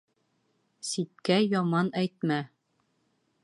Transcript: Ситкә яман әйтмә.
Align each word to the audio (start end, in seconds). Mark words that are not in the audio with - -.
Ситкә 0.91 1.37
яман 1.43 1.93
әйтмә. 2.05 2.41